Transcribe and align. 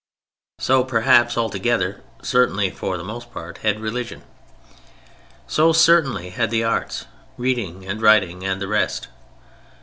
So, 0.57 0.83
perhaps 0.83 1.37
altogether, 1.37 2.01
certainly 2.23 2.71
for 2.71 2.97
the 2.97 3.03
most 3.03 3.31
part 3.31 3.59
had 3.59 3.79
religion. 3.79 4.23
So 5.45 5.73
certainly 5.73 6.31
had 6.31 6.49
the 6.49 6.63
arts—reading 6.63 7.85
and 7.85 8.01
writing 8.01 8.43
and 8.43 8.59
the 8.59 8.67
rest. 8.67 9.09